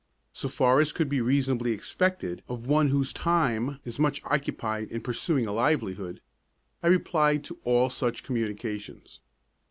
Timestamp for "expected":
1.73-2.41